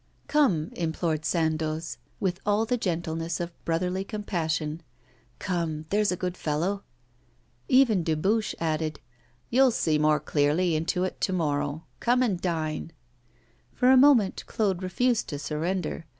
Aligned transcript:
'Come,' 0.27 0.71
implored 0.75 1.25
Sandoz, 1.25 1.99
with 2.19 2.39
all 2.43 2.65
the 2.65 2.75
gentleness 2.75 3.39
of 3.39 3.53
brotherly 3.65 4.03
compassion. 4.03 4.81
'Come, 5.37 5.85
there's 5.91 6.11
a 6.11 6.15
good 6.17 6.35
fellow.' 6.35 6.81
Even 7.69 8.03
Dubuche 8.03 8.55
added, 8.59 8.99
'You'll 9.51 9.69
see 9.69 9.99
more 9.99 10.19
clearly 10.19 10.73
into 10.75 11.03
it 11.03 11.21
to 11.21 11.33
morrow. 11.33 11.83
Come 11.99 12.23
and 12.23 12.41
dine.' 12.41 12.93
For 13.75 13.91
a 13.91 13.95
moment 13.95 14.43
Claude 14.47 14.81
refused 14.81 15.27
to 15.29 15.37
surrender. 15.37 16.07